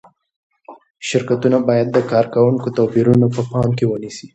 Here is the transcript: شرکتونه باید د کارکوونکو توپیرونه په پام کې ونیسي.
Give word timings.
شرکتونه 1.07 1.57
باید 1.67 1.87
د 1.91 1.97
کارکوونکو 2.11 2.67
توپیرونه 2.77 3.25
په 3.35 3.41
پام 3.51 3.67
کې 3.77 3.85
ونیسي. 3.87 4.27